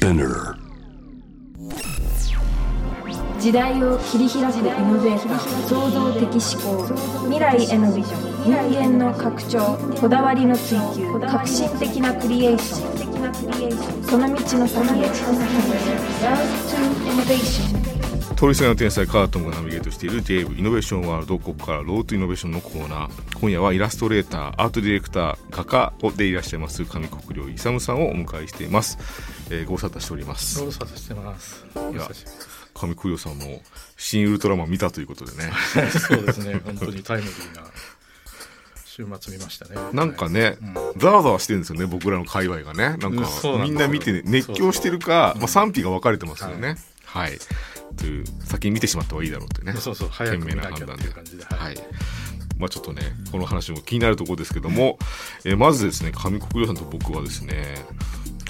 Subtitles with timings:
[0.00, 0.56] Spinner.
[3.38, 5.38] 時代を切り開くイノベーター
[5.68, 6.88] 創造的思考
[7.24, 14.02] 未来へのビジョン人間の拡張こだわりの追求革新的なクリエーション。
[14.04, 15.04] その道の先へ。
[16.24, 17.79] Road to Innovation
[18.40, 23.38] 通りすがりの天才カートンがナビゲートしている JAVE イノベーションワールドここから Road to Innovation のコーナー。
[23.38, 28.96] 今夜はイラストレーターアートディレクター画家でいらっしゃいます上国料勇さんをお迎えしています、
[29.50, 30.58] えー、ご無沙汰しております。
[30.58, 31.66] ご無沙汰してます。
[31.74, 32.08] いや
[32.72, 33.60] 上国領さんも
[33.98, 35.52] 新ウルトラマン見たということでね。
[35.92, 36.58] そうですね。
[36.64, 37.66] 本当にタイムリーな
[38.86, 39.76] 週末見ましたね。
[39.92, 40.74] なんかね、うん。
[40.98, 42.96] ざわざわしてるんですよね僕らの界隈がね。
[42.96, 43.28] なんか
[43.62, 46.76] みんな見て、ね、熱狂してるか、まあ、賛否が分かれてますよね。
[47.04, 47.38] はい、
[47.96, 51.44] という先に見てしまった方がいいだろうってねそうそう早く見なきゃって賢明な判断でいう感じで。
[51.44, 51.76] はい。
[52.58, 54.98] まあちょっとね、この話も気になるところですけども、
[55.44, 57.76] えーまずですね、上国領さんと僕はですね、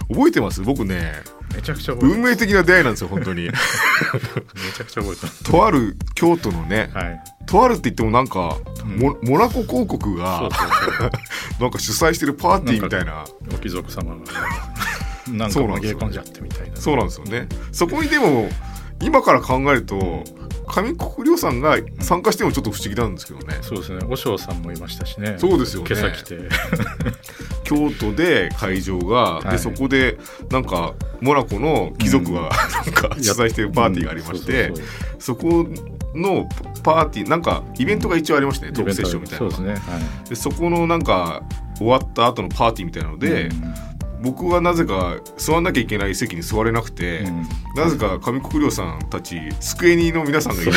[0.09, 0.63] 覚えてます？
[0.63, 1.13] 僕ね、
[1.55, 3.43] めちゃくちゃ運命的な出会いなんですよ、本当に。
[3.47, 5.45] めちゃくちゃ覚えてます。
[5.45, 7.21] とある京都のね、はい。
[7.47, 10.49] とあるって言ってもなんか、うんモモナコ広告が
[11.61, 13.25] なんか主催してるパーティーみたいな。
[13.55, 14.17] お貴族様が
[15.29, 16.77] なんかそうなんですよ紛れ込んじゃってみたいな。
[16.77, 17.47] そうなんですよね。
[17.71, 18.49] そこにでも、
[19.03, 20.25] 今から考えると、
[20.67, 23.59] 上国領さんが参加してもちょっと不思議なんですけどね。
[23.63, 24.05] そうですね。
[24.09, 25.37] 和尚さんもいましたしね。
[25.39, 26.39] そうですよね今朝来て。
[27.65, 30.19] 京都で会場が、はいでそこで
[30.51, 32.51] なんかモナコの貴族が、 なん
[32.93, 34.73] か主催してるパーティーがありまして、
[35.19, 35.67] そこ
[36.15, 36.49] の
[36.83, 39.73] パーティーなんかイベントが一応ありましたねトークセッションみたいなそうですね。
[39.73, 39.77] は
[40.27, 40.29] い。
[40.29, 41.43] でそこのなんか
[41.79, 43.90] 終わった後のパーティーみたいなので、うん
[44.23, 47.49] 僕はなぜか座んなきゃいけない席に座れなくて、うん。
[47.77, 50.73] なぜか上国領さんたち机人の皆さんがいる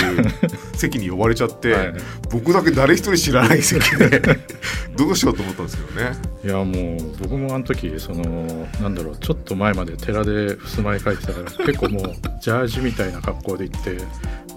[0.75, 1.94] 席に呼ばれちゃって、はい
[2.31, 4.22] 僕だけ誰一人知らない席で
[4.97, 6.17] どうしようと思ったんですけどね。
[6.44, 13.97] いやもう僕もあの時そのなんだろうちょっと前まで寺で襖絵描いてたから結構もうジャージみたいな格好で行って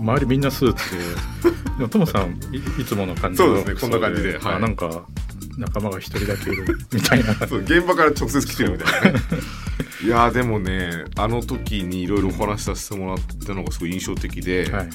[0.00, 0.98] 周りみんなスーツで
[1.78, 4.54] でもトモさんい いつもの感じのそうですねこんな感じではい。
[4.54, 5.02] あなんか
[5.56, 7.34] 仲間が一人だけいるみたいな。
[7.46, 9.20] そう現場から直接来てるみたいなね。
[10.04, 14.90] いやーでもねあの時にいろいろお話しさせてもらったのがすごい印象的で、はい。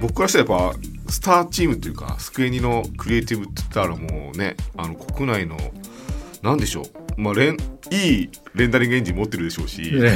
[0.00, 5.56] 僕からしたらやっぱスターチームというかスクエニのクリエイティブって言ったらもうねあの国内の
[6.42, 7.20] なんでしょう。
[7.20, 7.34] まあ
[7.90, 10.12] いいレンダリングエンジン持ってるでしょうし、ね。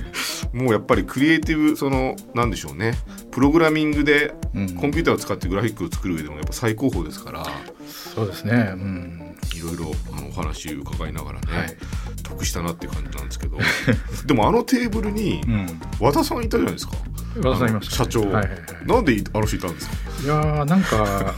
[0.52, 2.94] もうやっぱりクリエイティブそのなんでしょうね。
[3.30, 4.68] プログラミングでうん。
[4.74, 7.46] コンピューターを使ってグラフィックを作る上でもやっぱ最高峰ですから。
[7.86, 8.72] そうですね。
[8.74, 9.36] うん。
[9.54, 11.76] いろいろあのお話伺いながらね、はい。
[12.22, 13.58] 得したなっていう感じなんですけど。
[14.26, 15.66] でもあのテーブルにうん。
[16.00, 16.94] 和田さんいたじゃないですか。
[17.42, 18.52] 和田さんいました社長、はいはいはい。
[18.86, 19.94] なんであの人いたんですか？
[20.24, 21.34] いやーなんかわ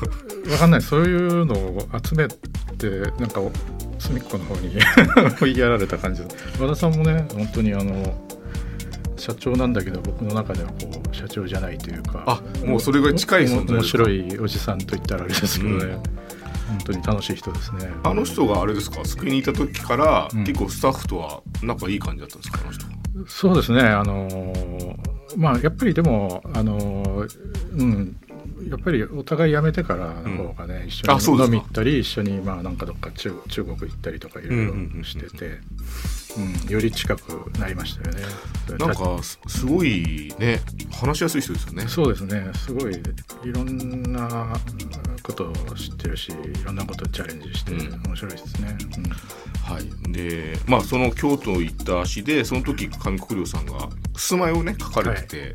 [0.58, 0.82] かんない。
[0.82, 2.88] そういうのを集めて
[3.20, 3.40] なんか
[4.00, 4.76] 隅っこの方に
[5.40, 6.28] 追いやられた感じで
[6.60, 8.14] 和田さんもね本当にあの
[9.16, 10.76] 社長なんだけど僕の中ではこ
[11.10, 15.90] う社長じゃないというかあもうそれが近い存在面白いおじさんと言ったらあれですけどね、うん。
[16.66, 17.90] 本当に楽しい人ですね。
[18.02, 19.04] あの人があれですか？
[19.04, 20.44] 救いにいた時から、うん。
[20.44, 22.60] 結構スタッフとは仲いい感じだったんですか？
[22.62, 22.86] あの人。
[23.28, 23.82] そうですね。
[23.82, 24.96] あのー
[25.36, 28.16] まあやっぱりでもあのーうん
[28.68, 31.54] やっぱりお互い辞めてからの方がね、一緒あそうですか。
[31.54, 34.72] に飲み行ったり一緒にまあなんかどっか中中国行ったりとかいろいろ
[35.04, 35.60] してて、うん
[36.68, 38.22] より近くなりましたよね。
[38.78, 40.60] なんかすすごいね
[40.90, 41.86] 話しやすい人ですよね。
[41.86, 42.50] そうですね。
[42.54, 44.56] すごいいろんな
[45.22, 48.02] ことを知ってるしいろんなことをチャレンジしてうん。
[48.02, 48.76] 面白いですね。
[48.96, 49.04] うん。
[49.04, 50.12] はい。
[50.12, 55.52] でまあその京都行った足でその時上国領さんが襖絵をね書かれてて、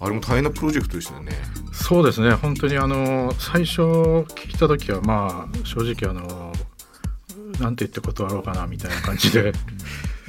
[0.00, 1.32] あれも大変なプロジェクトでしたよね。
[1.72, 2.32] そうですね。
[2.32, 6.52] 本当にあの最初聞いた時はまあ正直あの
[7.60, 9.52] なんて言って断ろうかなみたいな感じで。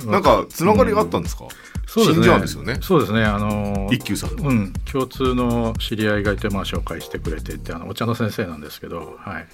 [0.06, 1.46] なんかつながりがあったんですか、
[1.86, 2.24] そうですね。
[2.24, 2.78] 信者なんですよね。
[2.82, 3.24] そうですね。
[3.24, 9.48] あの一休さんの、うん、共通の知り合いがいて、まあ、紹介してくれてってあのお茶の先生なんですけど、はい、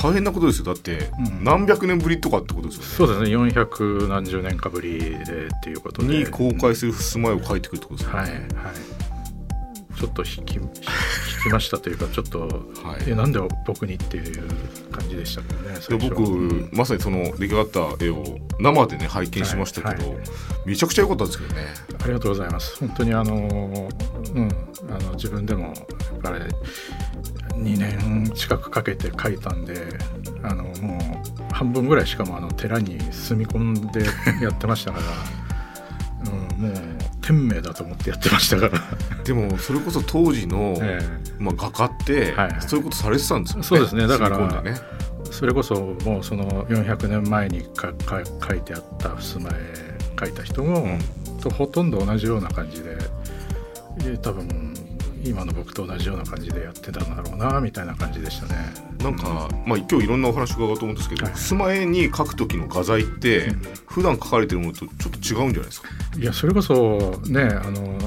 [0.00, 0.64] 大変なことですよ。
[0.64, 1.44] だって、うん。
[1.44, 2.88] 何百年ぶりとかってことですよね。
[2.88, 3.36] そうですね。
[3.36, 6.18] 400何十年かぶりでっていうことで。
[6.18, 9.15] に公開する襖絵を描いてくるってことですよね、はいはい
[9.98, 10.60] ちょっと引き引
[11.44, 13.10] きましたというかちょっと、はい。
[13.10, 14.48] えなんで僕にっていう
[14.90, 20.24] 感じでしたけどね僕まさにその出来上がった絵を生でね拝見しましたけど、はいは
[20.66, 21.62] めちゃくちゃ良かったですけどね。
[22.02, 22.78] ありがとうございます。
[22.78, 23.34] 本当にあの、
[24.34, 24.48] うん、
[24.90, 25.74] あの自分でもやっ
[26.22, 26.38] ぱり
[27.54, 29.74] 2年近くかけて描いたんで、
[30.42, 34.04] あのもう半分ぐらいしかもあの寺に住み込んで
[34.42, 35.00] やってましたか
[36.24, 36.95] ら、 うん、もう
[37.26, 38.80] 天命だと思ってやってましたから。
[39.24, 41.00] でもそれこそ当時の、え
[41.38, 43.64] まあ、画家って、そういうことされてたんですよね。
[43.64, 44.06] そうですね。
[44.06, 44.74] だからね。
[44.74, 44.96] え
[45.32, 49.52] それこそもうその400年前にかか描いてあった襖絵
[50.14, 50.98] 描いた人も、ん。
[51.42, 52.96] 当とほとんど同じような感じで
[54.18, 54.65] 多分
[55.24, 58.54] 今の僕と同じような感じでやってたんだろうなみたいな感じでしたね。
[59.02, 65.88] なんか、まあ、今日いろんなお話伺おうと思うんですけど、はい、襖絵に描く時の画材って、うん、普段描かれてるものとちょっと違うんじゃないですか？
[66.18, 67.98] いやそれこそねあの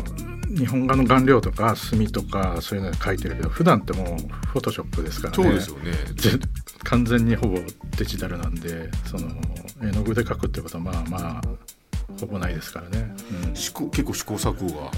[0.48, 5.44] 日本画の顔料とか墨とかそういうので描いてるけど普段ってもうフォトショップですからね。
[5.44, 5.92] そうですよね。
[6.84, 7.60] 完全にほぼ
[7.98, 9.28] デジタルなんでその
[9.82, 11.42] 絵の具で描くってことはまあまあ
[12.20, 13.14] ほぼないですからね、
[13.46, 14.92] うん、結構試行錯誤が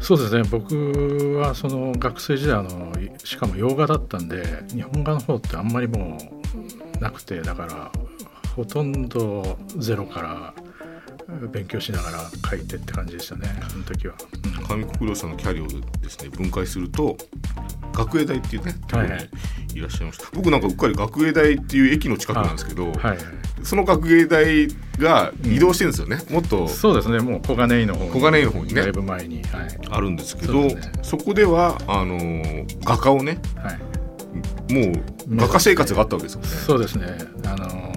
[0.00, 0.42] そうですね。
[0.50, 2.92] 僕はその学生時代の
[3.22, 6.18] しかも洋画だったんで日本画の方ってあんまりも
[6.98, 7.92] うなくてだから
[8.56, 10.54] ほとんどゼロから
[11.48, 14.14] 勉強しながら書いてって感じでしたねその時は、
[14.68, 15.66] 上国領さんのキャリアを
[16.00, 17.16] ですね分解すると
[17.92, 19.14] 学芸大っていうねところに
[19.74, 23.18] いらっしゃいました、はいはい、僕なんかうっかり学芸大っていう駅の近くなんですけど、はいはい、
[23.62, 27.18] その学芸大が移動してるんですよね、うん、もっとそうですね。
[27.20, 28.82] もう小金井の方小金井の方にね。
[28.82, 30.70] だいぶ前に、はい、あるんですけど
[31.02, 32.18] そ、ね,、こではあの
[32.84, 36.48] 画家をね、はい、もう画家生活があったわけですよね。
[36.48, 37.06] そうですね。
[37.46, 37.90] あの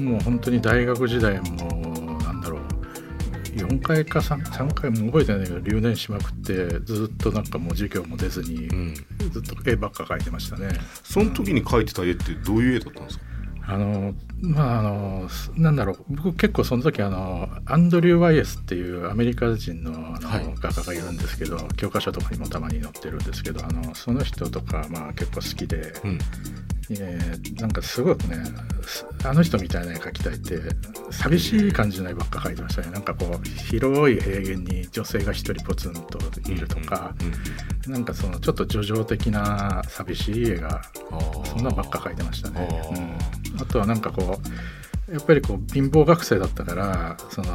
[0.00, 1.75] もう本当に大学時代も
[3.56, 8.68] 4回か 3, 3回も覚えてないけど留年しまくってずっとなんかもう授業も出ずに、
[9.30, 10.68] ずっと絵ばっか描いてましたね。
[11.02, 13.24] その時に描いてた絵ってどういう絵だったんですか、
[13.68, 26.18] あのまああのなんだろう僕結構その時あのアンドリュー・ワイエスっていうアメリカ人のあの、はい、画家がいるんですけど教科書とかにもたまに載ってるんですけどあのその人とかまあ結構好きで、うん、
[26.90, 28.36] えー、なんかすごくね
[29.24, 30.60] あの人みたいな絵描きたいって
[31.10, 32.90] 寂しい感じの絵ばっか描いてましたね。
[32.90, 36.18] なんかこう広い平原に女性が一人ポツンと
[36.48, 37.14] いるとか、
[37.86, 40.82] うん、なんかそのちょっと叙情的な寂しい絵が
[41.44, 42.68] そんなばっか描いてましたね。
[43.54, 47.48] うん、あとはなんかこうやっぱりこう貧乏学生だったからその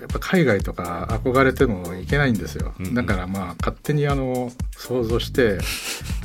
[0.00, 5.58] やっぱ海外とか憧れてもいけないんですよ、だからまあ勝手にあの想像して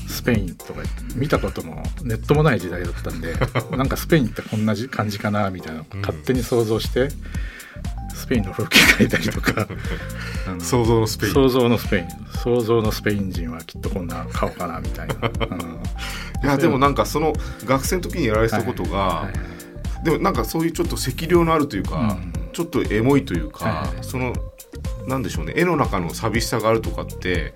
[0.07, 0.81] スペインとか
[1.15, 3.33] 見たこともネットもない時代だったんで
[3.75, 7.09] なんかスペインってこんな感じかなみたいな勝手に想像して、
[8.13, 9.67] スペインの風景描いたりとか
[10.59, 11.33] 想像のスペイン。
[11.33, 12.07] 想像のスペイン。
[12.43, 15.59] 想像のスペイン人はきっとこんな顔かなみたいな、うん、
[16.43, 17.33] いやでもなんかその
[17.65, 19.56] 学生の時にやられたことが、はいはい、
[20.07, 24.31] でもなんかそういうちょっと赤量のあるというか、うん、ちょっとエモいというか、その
[25.05, 27.53] なんでしょうね絵の中の寂しさがあるとかって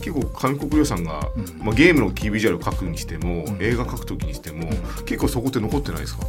[0.00, 6.26] 結構上国料さんが、うん、まあ、ゲームのキービジュアル描くにしても、うん、映画描く時にしても、うん、結構そこって残ってないですか？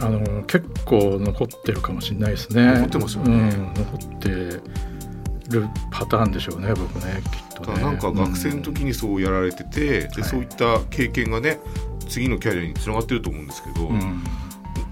[0.00, 2.66] あの結構残ってるかもしれないですね。
[2.66, 7.80] 残ってますよね、残ってるパターンでしょうね僕ねきっとね。
[7.80, 11.60] なんか学生の時にそうやられてて、でそういった経験がね
[12.08, 13.90] 次のキャリアにつながってると思うんですけど、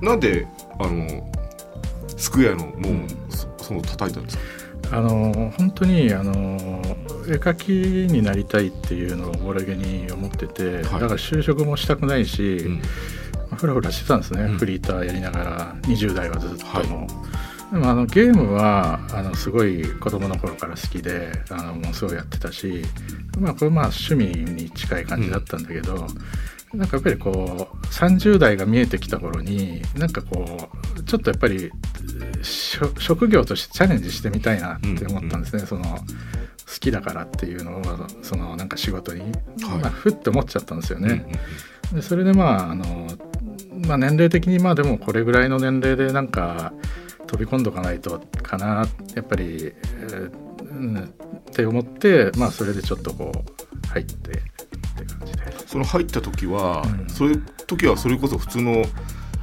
[0.00, 0.46] なんで
[0.78, 1.30] あの
[2.16, 2.74] スクエアのもう、
[3.62, 4.98] その叩いたんですか？
[4.98, 6.32] あの本当にあの
[7.26, 7.70] 絵描き
[8.12, 12.80] になりたいっていうのをおぼろげに思ってて、はい、だから就職もしたくないし、うん、
[13.56, 15.74] ふらふらしてたんですね、うん、フリーターやりながら。
[15.82, 16.64] 20代はずっと。
[16.66, 16.72] も。
[16.72, 16.86] はい。
[17.72, 22.84] でもあのゲームはあのすごい子供の頃から好きであのもうすごいやってたし、
[23.40, 26.06] まあ、これまあ趣味に近い感じだったんだけど、うん、
[26.76, 31.70] なんかやっぱりこう30代が見えてきた頃になんかこうちょっとやっぱり
[32.42, 36.02] 職業としてチャレンジしてみたいなって思ったんですね、うんうん、その好
[36.80, 37.82] きだからっていうのを
[38.22, 39.32] そのなんか仕事に、はい、
[39.80, 41.08] まあ、ふって思っちゃったんですよね。
[41.08, 43.06] うんうん、でそれでまああの、
[43.86, 46.72] まあ、年齢的にまあでもこれぐらいの年齢でなんか
[47.26, 54.42] 飛び込んどかないとかなやっぱり、えーうん、って思って、まあ、それでちょっとこう入って
[55.02, 55.38] って感じで。
[55.66, 58.84] その入った時は、うん、そういう時はそれこそ普通の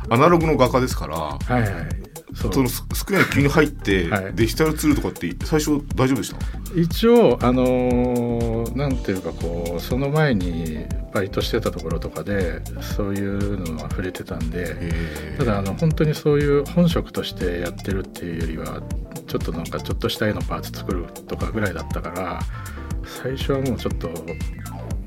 [0.10, 1.72] アナログの画家ですから、はいはい、
[2.36, 6.38] そのスクエアに急に入って、はい、デジタルツールとかって最初大丈夫でした？
[6.75, 14.75] 一応あのー、なんていうかこうその前にバイトしてたところとかでそういうのは触れてたんで
[15.38, 18.81] ただあの本当にそういう本職としてやってるっていうよりは
[19.27, 22.39] ちょっとなんかちょっとした絵のパーツ作るとかぐらいだったから
[23.05, 24.10] 最初はもうちょっと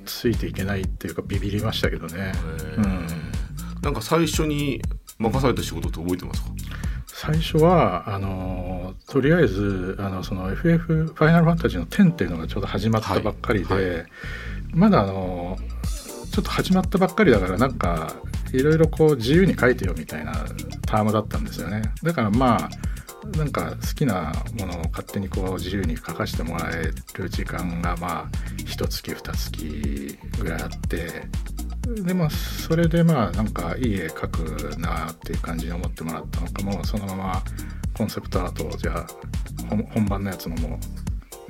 [0.07, 2.33] ついていけないっていうかビビりましたけどね。
[2.77, 3.07] うん、
[3.83, 4.81] なんか最初に
[5.19, 6.51] 任された仕事って覚えてますか？
[7.07, 13.95] 最初はあのとりあえずあのその FF ファイナルファンタジーの10っていうのがちょうど始まったばっかりで、はい。
[13.95, 14.07] はい、
[14.73, 15.57] まだあの
[16.31, 18.13] ちょっと始まったばっかりだからなんか
[18.53, 20.33] いろいろこう自由に書いてよみたいな
[20.87, 21.83] タームだったんですよね。
[22.03, 22.71] だからまあ
[23.37, 28.27] なんか好きなものを勝手にこう自由に書かせてもらえる時間がまあ
[28.65, 31.25] 一月二月ぐらいあって
[32.03, 37.43] でまあそれでまあなんかいい絵描くなっていう感じに思ってもらったのかもそのまま
[37.97, 39.07] コンセプトアートをじゃあ
[39.95, 40.79] 本番のやつのも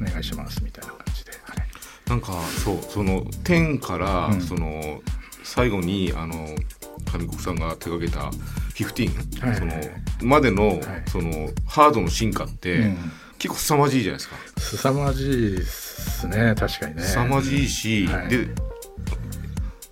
[0.01, 2.11] お願いしますみたいな感じで、はい。
[2.11, 2.33] なんか
[2.65, 5.01] そうその10から、その
[5.43, 6.47] 最後にあの
[7.05, 8.31] 上国さんが手掛けた
[8.75, 9.73] 15、はいその
[10.23, 10.81] までの、はい。
[11.09, 12.97] そのハードの進化って、うん。
[13.39, 14.37] 結構凄まじいじゃないですか。
[14.61, 17.03] 凄まじいですね確かにね。
[17.03, 18.29] 凄まじいし、はい。
[18.29, 18.49] で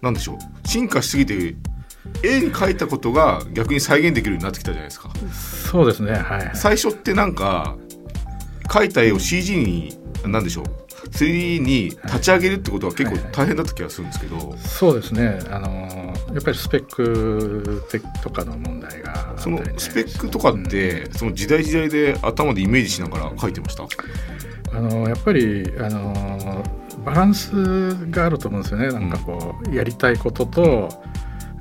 [0.01, 0.69] なんでしょう。
[0.69, 1.55] 進化しすぎて
[2.23, 5.11] 絵に描いたことが逆に再現できるようになってきたじゃないですか。
[5.33, 6.51] そうですねはい。
[6.55, 7.77] 最初ってなんか
[8.69, 10.65] 描いた絵を CG になんでしょう。
[11.09, 15.39] 3D に立ち上げるってことは結構大変だった気がするんですけど、そうですね。
[15.51, 15.69] あの
[16.33, 23.85] やっぱりスペック的とかの問題がそのスペックとかって、その時代時代で頭でイメージしながら描いてました？
[24.73, 26.65] あのやっぱりあの
[27.05, 27.51] バランス
[28.11, 28.89] があると思うんですよね。
[28.89, 30.89] なんかこうやりたいことと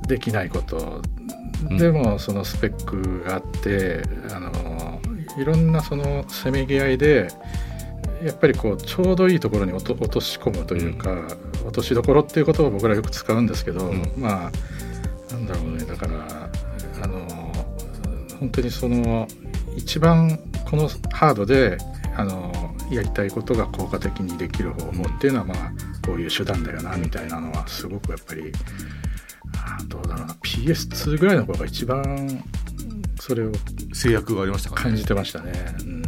[0.08, 1.04] できないこと。
[1.70, 1.78] うん。
[1.78, 5.02] でもそのスペックがあってあの
[5.38, 7.28] いろんなそのせめぎ合いで
[8.24, 11.28] やっぱりこうちょうどいいところに落とし込むというか、
[11.64, 14.14] 落としどころっていう言葉を僕らよく使うんですけど、うん。
[14.16, 15.84] まあなんだろうね。
[15.84, 16.50] だから
[17.04, 17.28] あの
[18.40, 19.28] 本当にその
[19.76, 20.40] 一番
[20.70, 21.78] このハードで
[22.16, 22.52] あの
[22.90, 25.72] やりたいことが効果的にできる方法っていうのは、まあ
[26.06, 28.52] こういう手段だよなみたいなのはすごくやっぱり
[29.88, 30.34] どうだろうな。
[30.36, 32.44] PS2 ぐらいの頃が一番
[33.20, 33.52] それを
[33.94, 34.76] 制約がありましたね。
[34.76, 35.54] 感じてましたね。
[35.82, 36.04] うん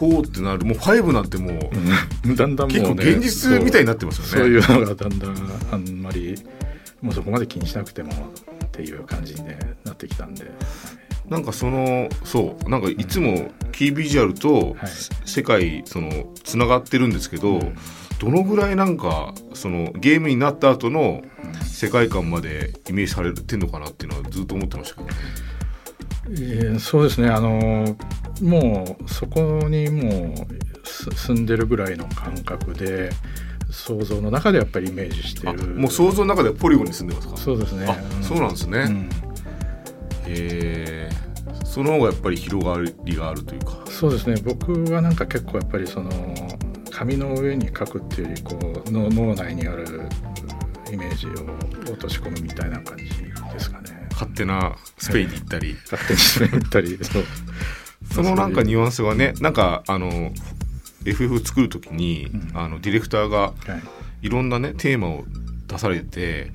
[0.00, 4.60] 34ってなるもう5なんてもうだんだんもう、ね、結構現実みたいになってますよね。
[4.62, 5.34] そういうのがだんだん
[5.72, 6.36] あんまり
[7.02, 10.50] もうそこまで気にしなくてもっていう感じに、ね、なってきたんで、
[11.28, 14.90] なんかそのそうなんかいつもキービジュアルとはい。
[15.24, 17.76] 世界そのつながってるんですけど、うん。
[18.18, 21.22] どのぐらいなんかそのゲームになった後の
[21.64, 25.14] 世界観までイメージされてんのかなっていうのはずっと思ってましたけどね。
[26.32, 27.28] えーそうですね。
[27.28, 27.96] あの
[28.42, 33.10] もうそこにもうす住んでるぐらいの感覚で
[33.70, 35.66] 想像の中でやっぱりイメージしてある。
[35.66, 38.78] もう想像の中ではポリゴンに住んでますかそうですねあそうなんですね。
[38.78, 39.00] うん。
[39.02, 39.08] へ
[40.28, 41.10] え
[41.64, 43.84] その方がやっぱり広がりがあるというか。
[43.88, 44.36] そうですね。
[44.44, 46.10] 僕はなんか結構やっぱりその
[46.90, 49.84] 紙の上に書くっていうよりこうの脳内にある
[50.92, 51.30] イメージを
[51.92, 53.04] 落とし込むみたいな感じ
[54.20, 56.98] 勝手なスペインに行ったり、 勝手にしてみたり。
[57.00, 57.24] そう。
[58.12, 60.32] そのなんかニュアンスがねなんかあの
[61.04, 62.50] FF 作る時に、うん。
[62.54, 63.52] あのディレクターがは
[64.22, 64.26] い。
[64.26, 65.24] いろんなねテーマを
[65.66, 66.52] 出されて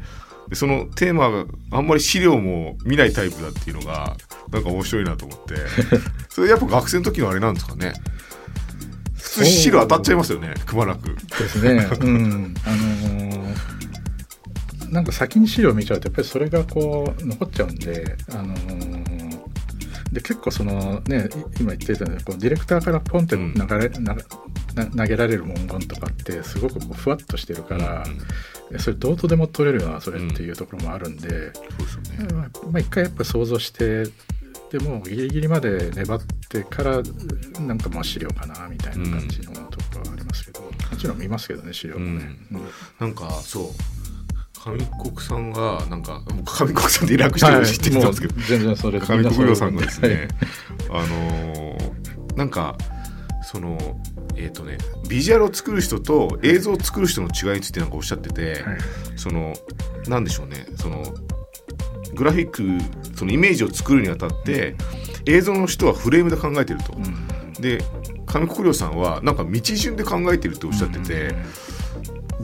[0.50, 4.16] でそのテーマがあんまり資料も見ないタイプだっていうのが
[4.52, 5.56] なんか面白いなと思って。
[6.30, 7.94] それやっぱ学生の時のあれなんですかね。
[9.16, 11.16] 普通資料当たっちゃいますよねくまなく。
[11.16, 11.88] ですね。
[12.00, 12.54] うん。
[12.64, 13.95] あのー
[14.96, 19.26] なんか先に資料見ちゃうとやっぱりそれがこう残っちゃうんで、あのー
[20.12, 23.54] で結構そのねい今言ってたようにこうディレクターからポンってうん。
[23.54, 24.16] 流れ、な
[24.76, 28.18] な投げられる文言とかってすごくこうふわっとしてるから、うん
[28.76, 32.34] えそれどうとでも取れるよなそれっていうところもあるんで、そうですよね。
[32.34, 34.06] まあまあ一回やっぱ想像して
[34.72, 37.02] でもギリギリまで粘ってから
[37.60, 42.62] なんかまあ資料かなみたいな感じのところはありますけど、もちろん見ますけどね資料もね、うん。
[43.00, 43.66] なんかそう
[44.66, 44.78] 上
[45.12, 50.28] 国さんがなんかもう上国さんで略してるの知ってたんですけど、もう全然それ上国亮さんがですね。
[50.90, 52.76] は、あのーなんか
[53.44, 53.78] その
[54.36, 58.78] えっ、とねビジュアルを作る人と映像を作る人の違いについてなんかおっしゃってて、いはい。
[59.16, 59.54] その
[60.08, 60.66] なんでしょうね。
[60.76, 61.04] その
[62.16, 62.64] グラフィック
[63.16, 64.76] そのイメージを作るにあたって
[65.26, 67.54] 映像の人はフレームで考えてると、うん。
[67.54, 67.78] で
[68.26, 71.36] 上国亮さんはなんか道順で考えてるっておっしゃってて、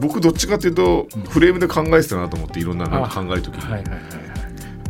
[0.01, 4.01] 僕どっちかっていうとフレームで考えてたなと思っていろんななんか考える時に、はいはいはいはい。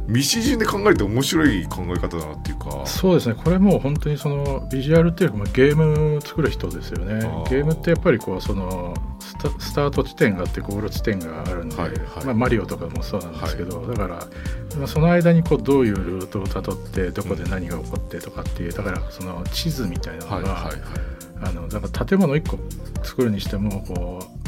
[0.08, 2.86] 道順で考えて面白い考え方だなっていうか。
[2.86, 3.36] そうですね。
[3.36, 7.20] これもう本当にそのビジュアルっていうかまあゲーム作る人ですよね。
[7.50, 12.26] ゲームってやっぱりこうそのスタスタート地点があってゴール地点があるんで、はいはい。
[12.26, 14.16] まあ、マリオとかもそうなんですけど、だから、
[14.78, 21.22] まあ、その間にこうどういうルートをたどってどこで何が起こってとかっていうだからその地図みたいなのが、はいはいはい。
[21.44, 22.60] あのだから建物1個
[23.04, 24.41] 作るにしてもこう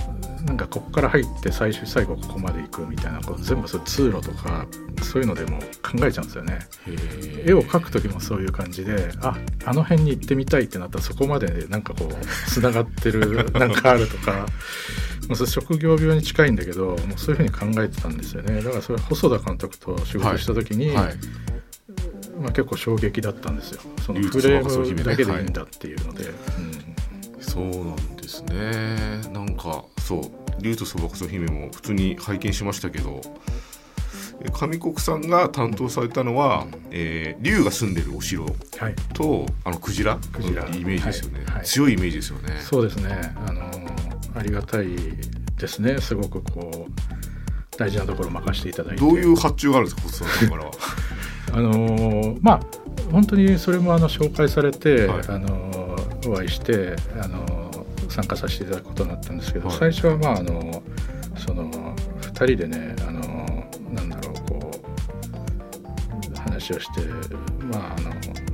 [0.46, 4.66] なんかここから入って最終最後ここまで行くみたいなこう全部そ通路とか
[5.02, 6.60] そういうのでも考えちゃうんですよね。
[7.46, 14.46] へ絵を描く時もそういう感じでああの辺に行ってみたいってなったらそこまでなんかこうつながってる なんかあるとか。
[15.30, 18.62] もうそれ職業病に近いんだけどもうそういうふうに考えてたんですよね。
[18.62, 21.16] だからそれ細田監督と仕事した時に、はい。
[22.42, 23.82] まあ、結構衝撃だったんですよ。
[24.06, 25.44] そのフレームだけでいい。
[25.44, 26.26] んだっていうので、
[27.40, 29.22] そうなんですね。
[29.32, 30.22] なんかそう。
[30.62, 33.22] 竜とそばかすの姫も普通に拝見しましたけど
[34.52, 38.50] 上国さんが担当されたのは、えー、竜が住んでるお城は
[38.90, 38.96] い。
[39.14, 40.18] とあのクジラ？
[40.32, 40.64] クジラ。
[40.68, 41.56] イメージですよね、はい。
[41.56, 41.66] はい。
[41.66, 42.60] 強いイメージですよね。
[42.62, 43.34] そうですね。
[43.48, 43.62] あの
[44.36, 44.88] ありがたい
[45.58, 46.00] ですね。
[46.00, 49.02] すごくこう大事なところ任せていただいて。
[49.02, 50.02] どういう発注があるんですか？
[50.04, 50.72] 細田さんからは。
[51.54, 52.60] あのまあ
[53.12, 55.22] 本当にそれもあの紹介されて、はい。
[55.30, 55.96] あの
[56.28, 57.46] お会いしてあの
[58.14, 59.78] 参加させていただくことになったんですけど、はい。
[59.80, 60.84] 最初はまああの
[61.36, 63.20] その2人でねあの
[63.92, 64.72] なんだろうこ
[66.32, 67.02] う話をして
[67.66, 68.12] まああの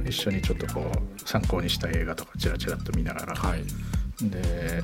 [0.08, 3.64] 一緒にちょっとこう参考にした映画とかチラチラっと見ながら、はい。
[4.30, 4.82] で、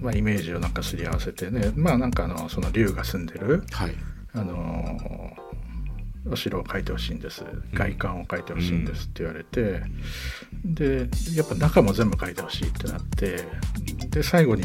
[0.00, 3.94] まあ、イメージをなんかすり合わせてねまあなんかあのその竜が住んでるはい。
[4.34, 5.30] あの
[6.30, 7.44] お城を描いてほしいんです。
[7.72, 9.82] 外観を描いてほしいんですって言われて、
[10.64, 13.46] でやっぱ中も全部描いてほしいってなって。
[14.10, 14.62] で最後に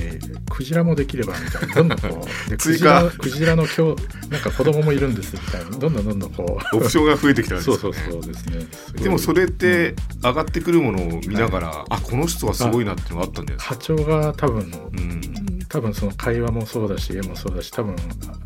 [0.49, 1.75] クジラもできればみたいな。
[1.75, 5.71] どんどんこう でクジラクジラの今日なんか子供もいるんですみたいな。
[5.71, 6.77] どんどんどんどんこう。
[6.77, 7.81] オプションが増えてきたんですよね。
[7.81, 8.65] そうそうそうですね。
[9.03, 13.75] でもそれって上がってくるものを見ながら、あこの人はすごいなっていうのがあったんじゃないですか？
[13.75, 15.21] 波長が多分うん。
[15.69, 17.95] 多分その会話もそうだし絵もそうだし多分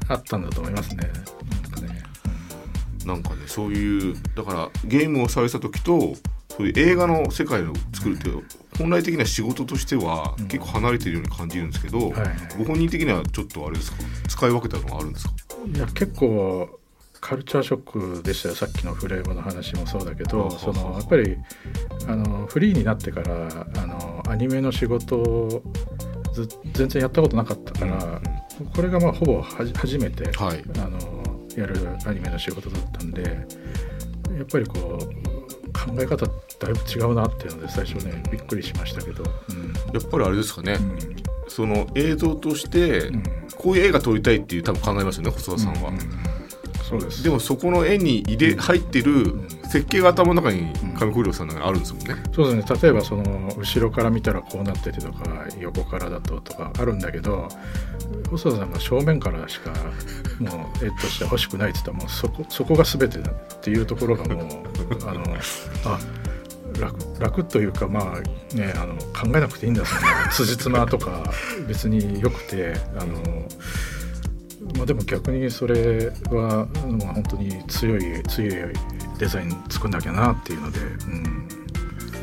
[0.07, 1.11] あったんだと思いますね
[3.07, 6.13] なんかねそういうだからゲームをされた時と
[6.49, 8.29] そういう映画の世界を作るって
[8.77, 10.47] 本来的な仕事としてはうん。
[10.47, 12.11] 結構離れてるように感じるんですけど、はい。
[12.11, 13.97] はいご本人的にはちょっとあれですか？
[14.27, 15.33] 使い分けたのがあるんですか？
[15.73, 16.79] いや結構
[17.19, 21.35] カルチャーショックでしたよさっきのフレームの話もそうだけどそのやっぱり
[22.07, 23.47] あのフリーになってから
[23.77, 25.63] あのアニメの仕事を
[26.33, 28.21] ず全然やったことなかったから、
[28.75, 30.63] これがまあほぼはじ初めて、はい。
[30.77, 30.99] あの
[31.57, 35.27] やるアニメの仕事だったんでやっぱりこう
[35.73, 39.73] 考え方だいぶ違うなっていうので最初ねびっくりしましたけど、うん。
[39.93, 40.97] やっぱりあれですかね、うん。
[41.47, 43.23] その映像としてうん。
[43.57, 45.97] こういう映画撮りたいっていう多分考えますよね細田さんは、うう
[46.83, 47.23] そうです。
[47.23, 49.33] でもそこの絵に入れ入ってる
[49.63, 52.79] 設計が頭の中に上古良さんのあるんですもんね、そうですね。
[52.81, 57.49] 例えばその後ろから見たらこうなっててとか横からだととかあるんだけど
[58.29, 59.71] 細田さんが正面からしか
[60.39, 64.47] もう絵として欲しくないって言ったらもうそこそこが全てだっていうところがもう
[65.07, 65.23] あの
[65.85, 65.99] あ
[66.79, 71.31] 楽楽というかまあねあの考えなくていいんだその辻褄とか
[71.67, 73.21] 別によくてあの。
[74.75, 76.67] まあ、でも逆にそれは、
[76.99, 78.73] まあ、本当に強い強い
[79.17, 81.47] デザイン作んなきゃなっていうので、うん、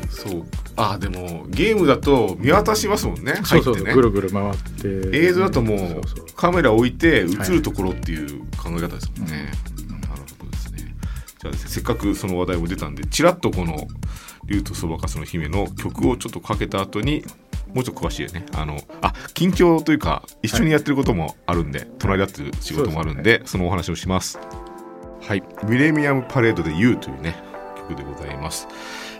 [0.09, 0.45] そう
[0.77, 3.93] あでもゲームだと見渡しますもんね入ってね。
[3.93, 5.17] ぐるぐる回って。
[5.17, 6.01] 映像だともう
[6.35, 9.51] カメラ置いて映るところっていう考え方ですもんね、
[9.87, 10.95] なるほどですね。
[11.39, 13.87] じゃあですねせっかくその話題も出たんでちらっとこの
[14.45, 17.23] 「竜とそばかすの姫」の曲をちょっとかけた後に
[17.73, 18.45] もうちょっと詳しいね。
[18.53, 24.39] あのあ近況というか一緒にやってることもあるんで、隣り合ってる仕事もあるんでそのお話をします。
[25.21, 27.35] はい「ミレミアムパレードで You」というね
[27.89, 28.67] 曲でございます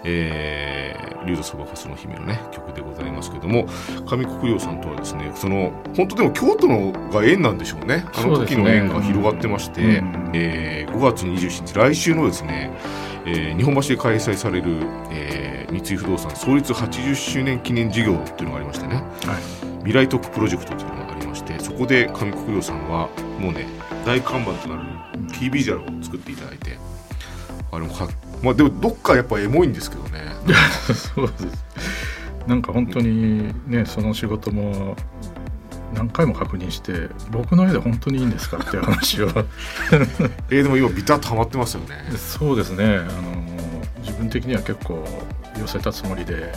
[0.06, 3.68] えー、竜とそばかすの姫のね曲でございますけども
[4.06, 8.06] 上国良さんとはですねその本当でも京都のが縁なんでしょうね。
[8.14, 10.32] あの時の縁が広がってまして、うん。
[10.34, 12.72] えー5月27日来週のですね、
[13.26, 14.78] えー日本橋で開催される、
[15.12, 18.96] えー三井不動産創立80周年記念事業っていうのがありましてね。
[18.96, 19.66] はい。
[19.86, 23.08] 未来特プロジェクトというのがありましてそこで上国良さんは
[23.40, 23.68] もうね
[24.04, 24.82] 大看板となる
[25.32, 26.78] キービジュアルを作っていただいて
[27.72, 28.08] あれもか
[28.46, 30.22] まあでもどっかやっぱエモいんですけどね。
[30.94, 31.66] そうです。
[32.48, 34.96] なんか本当にねその仕事も
[35.96, 39.30] 何回も確認して僕の絵で本当にいいんですかっていう話を。
[40.52, 42.06] えーでも今ビタッとハマってますよね。
[42.16, 42.98] そうですね。
[42.98, 43.44] あの
[44.04, 45.04] 自分的には結構
[45.60, 46.54] 寄せたつもりで、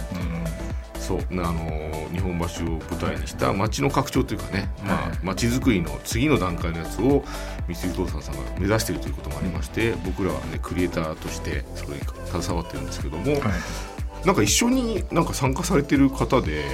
[1.09, 7.23] そうあのー日本橋を舞台にした街の拡張というかね、まあはい、街づくりの次の段階のやつを
[7.69, 16.65] 三井不動産さんが目指しているということもありまして、僕らはねクリエイターとしてそれに携わってるんですけども、うんはい、なんか一緒になんか参加されてる方で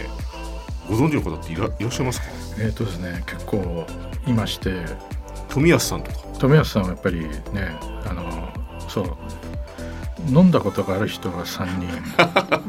[0.89, 2.27] ご存知の方っていらいらっしゃいますか？
[2.61, 3.87] えっ、とですね結構
[4.27, 4.85] いまして。
[5.49, 6.19] 富安さんとか。
[6.39, 8.49] 富安さんはやっぱりねあの
[8.89, 9.17] そう
[10.29, 11.89] 飲んだことがある人が3人。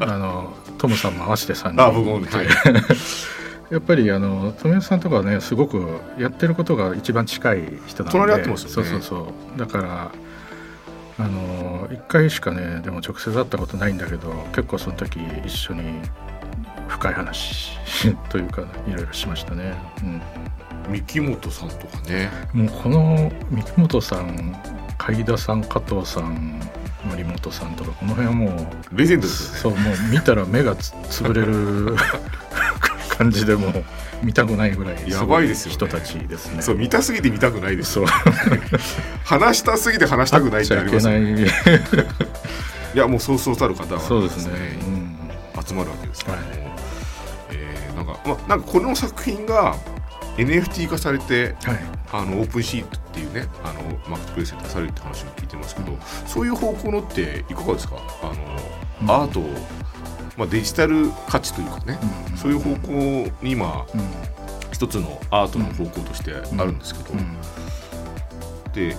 [0.00, 1.82] あのトムさんも合わせて3人。
[1.82, 2.28] あ僕もね。
[2.30, 2.46] はい。
[3.70, 8.18] やっぱりあの富安さんとかはねすごくやってることが一番近い人なんで。
[8.18, 8.74] 隣ってますよね。
[8.74, 9.58] そうそうそう。
[9.58, 10.10] だから
[11.18, 15.82] あの1回しかねでも直接会ったことないんだけど結構その時一緒に
[16.88, 17.78] 深い話
[18.28, 20.22] というかいろいろしましたね、うん。
[20.92, 22.30] 三木本さんとかね。
[22.52, 24.56] もうこの三木本さん
[24.98, 26.60] 海田さん加藤さん
[27.16, 28.46] 森本さんとかこの辺はも
[28.92, 29.78] うレジェンドですよね。
[29.78, 31.96] そうもう見たら目がつ潰れる
[33.08, 33.84] 感じでもう
[34.22, 35.74] 見たくないぐらいやばいですよね。
[35.74, 36.60] 人たちですね。
[36.60, 37.92] そう見たすぎて見たくないです。
[37.92, 38.06] そう。
[39.24, 41.40] 話したすぎて話したくないってありますよね。
[41.40, 41.46] いい。
[41.46, 44.78] いやもうそうそうたる方がそうですね、
[45.56, 45.64] うん。
[45.66, 46.56] 集まるわけですけども、はい。
[47.52, 49.76] えーなんか、まあ、なんかこの作品が
[50.36, 51.80] NFT 化されてはい。
[52.12, 57.96] あのオープンシートっていうねあのマーケットプレイスで出されるって話も聞いてますけど、そういう方向のっていかがですか？
[58.22, 58.32] あの、
[59.00, 59.10] うん。
[59.10, 59.48] アートを、
[60.36, 61.98] まあ、デジタル価値というかね、
[62.30, 62.36] うん。
[62.36, 62.92] そういう方向
[63.42, 64.00] に今うん。
[64.72, 67.36] 一つのアートの方向としてあるんですけど、うん。
[68.74, 68.94] で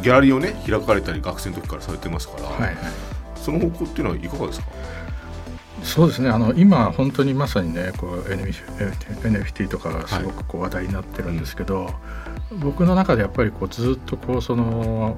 [0.00, 2.76] ギャラリーをね開かれたり学生の時からされてますから、はいはい。
[3.36, 4.66] その方向っていうのはいかがですか？
[5.82, 6.30] そうですね。
[6.30, 11.90] あの今本当にまさにねこう NFT とかがすごくこう話題になってるんですけど、
[12.52, 15.16] 僕の中でやっぱりこうずっとこうその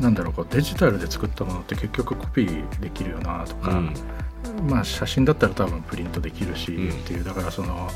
[0.00, 3.94] なんだろうこうデジタルで作ったものって結局コピーできるよなとか、うん。
[4.68, 6.98] まあ写真だったら多分プリントできるしうん。
[6.98, 7.88] っていうだからその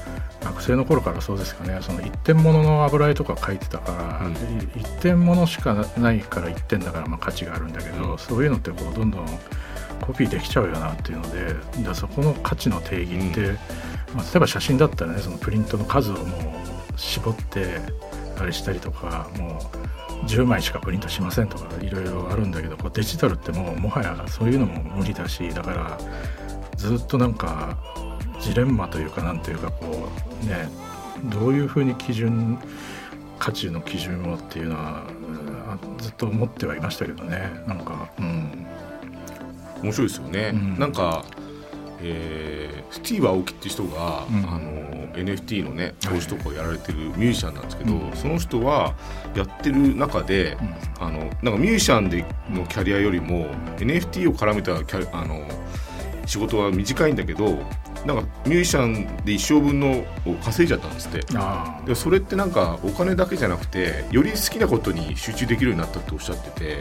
[0.43, 1.79] 学生の頃からそうですかね。
[1.83, 4.33] その一点物の油絵とか描いてたから、うん。
[4.33, 4.37] い
[4.77, 8.19] 一点物しかないから一点だからまあ価値があるんだけど、うん。
[8.19, 9.27] そういうのってこうどんどん
[10.01, 13.59] コピーできちゃうよなっていうのでだそこの価値の定義って、
[14.15, 17.81] まあ、例えば写真だったらねそのプリントの数をもう絞って
[18.39, 19.59] あれしたりとかも
[20.23, 25.99] う10枚しかプリントしませんとかいろいろあるんだけどこうデジタルってもうもはやそういうのも無理だしだから
[26.77, 27.77] ずっとなんか
[28.41, 30.09] ジレンマというかなんというかこ
[30.43, 30.69] うね
[31.25, 32.59] どういうふうに基準
[33.39, 35.05] 価値の基準をっていうのは
[35.69, 38.67] あずっと思ってはいましたけどねなんかうん。
[39.83, 40.79] 面白いですよね、うん。
[40.79, 41.25] なんか、
[42.01, 44.37] えースティーブ・アオキっていう人が、うん。
[44.49, 48.13] あの NFT のね投資とかをやられてるミュージシャンなんですけど、うん。
[48.15, 48.95] その人は
[49.35, 50.57] やってる中で、
[50.99, 53.47] あのなんかミュージシャンでのキャリアよりも
[53.79, 55.47] NFT を絡めたキャリあの
[56.27, 57.59] 仕事は短いんだけど
[58.05, 61.21] なんかミュージシャンで一生分のを稼いじゃったんですって。
[61.35, 66.81] あでそれってなんかお金だけじゃなくてより好きなことに集中できるようになったっておっしゃってて、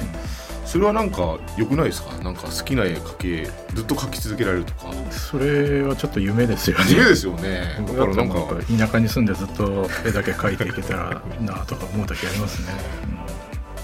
[0.67, 2.11] それはなんか良くないですか？
[2.23, 4.89] なんか好きな絵描けずっと描き続けられるとか。
[4.89, 6.85] あそれはちょっと夢ですよね。
[6.89, 7.75] 夢ですよね。
[7.79, 8.35] だ僕からなんか
[8.77, 12.67] 田舎に住んでずっと絵だけ描いていけたら なとか思う時ありますね、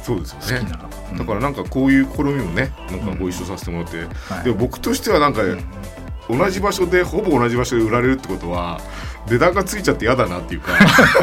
[0.03, 0.67] そうですよね。
[1.11, 3.97] うんだからなんかこういう試みもねなんかご一緒させてもらって、
[4.33, 4.43] はい。
[4.43, 5.59] でも僕としてはなんかうん
[6.29, 8.79] 同じ場所でほぼ同じ場所で売られるってことは
[9.27, 10.73] 値段がついちゃって嫌だなっていうか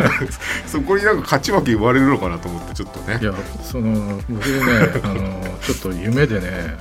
[0.66, 3.18] そこになんか勝ち負け生まれるのかなと思ってちょっとね。
[3.20, 6.78] いやその僕ねあのちょっと夢でね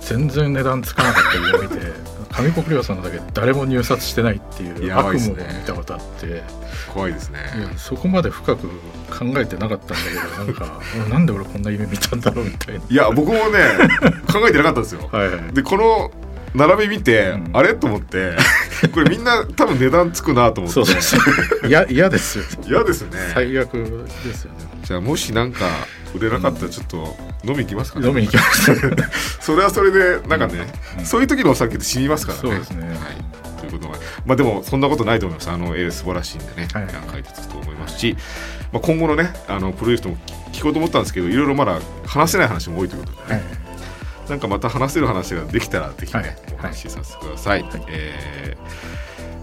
[0.00, 6.30] 全然値段つかなかった夢を見て上国領さんのだけ誰も入札してないっていうやば悪夢を見たことあって、い
[6.92, 7.40] 怖いですね。
[7.60, 12.80] やそこまで深く考えてなかったんだけどなんか俺 なんで俺こんな夢見たんだろうみたいな。
[12.88, 13.40] いや僕もね
[14.32, 15.08] 考えてなかったんですよ。
[15.10, 15.52] はいはい。
[15.52, 16.10] でこの
[16.54, 17.50] 並び見て、うん。
[17.52, 17.74] あれ？
[17.74, 18.36] と思って。
[18.92, 20.80] これみんな多分値段つくなと思って。
[21.92, 22.44] 嫌ですよ。
[22.66, 23.10] 嫌ですね。
[23.34, 23.72] 最悪
[24.24, 24.58] ですよね。
[24.82, 25.66] じゃあもしなんか
[26.14, 29.08] 売れなかったらちょっと飲み行きますかね、飲みに行きました
[29.40, 30.66] それはそれでなんかね、
[30.98, 31.04] うん。
[31.06, 32.42] そういう時のお酒って死にますからね。
[32.42, 32.88] そうですね。
[32.88, 35.50] はい、ということはまあでもそんなことないと思います。
[35.50, 36.86] あの絵素晴らしいんでね、はい。
[37.12, 38.16] 解説と思いますし、
[38.72, 40.16] まあ、今後のねあのプロジェクトも
[40.52, 43.69] 聞こうと思ったんですけどいろいろまだ話せない話も多いということでね、はい
[44.30, 47.62] なんかまた話せる話ができたらぜひね、はいお話しさせてください。
[47.62, 47.82] はい。
[47.88, 49.00] えー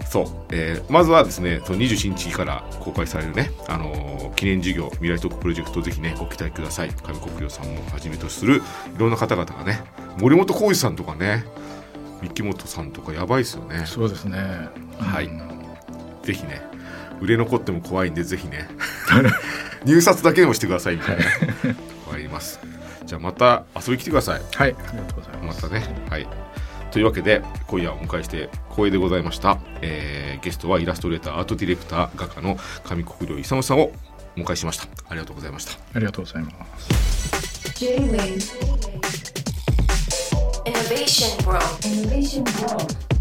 [0.08, 6.90] そう、えーまずはですね、その27日から公開されるね、あのー記念事業、未来特プロジェクト、ぜひね、ご期待ください。
[6.90, 8.60] 上国領さんもはじめとする、い
[8.96, 9.82] ろんな方々がね、
[10.18, 11.44] 森本浩二さんとかね、
[12.22, 13.82] 三木本さんとかやばいですよね。
[13.84, 14.38] そうですね。
[14.98, 15.26] はい。
[15.26, 15.48] うん。
[16.22, 16.62] ぜひね、
[17.20, 18.68] 売れ残っても怖いんで、ぜひね、
[19.84, 21.24] 入札だけでもしてくださいみたいな、
[22.06, 22.28] 怖い。
[22.28, 22.58] ます。
[23.04, 24.42] じゃあまた遊びに来てください。
[24.54, 25.82] はいありがとうございまますたね。
[26.10, 26.28] はい。
[26.90, 33.90] というわけで今夜お迎えして光栄でございました、えーゲストはイラストレーターアートディレクター画家の上国領勇さんを
[34.36, 34.86] お迎えしました。
[35.08, 35.72] ありがとうございました。
[35.94, 37.74] ありがとうございます。
[37.74, 38.38] J-Wave
[40.64, 41.64] Innovation World.
[41.82, 43.17] Innovation World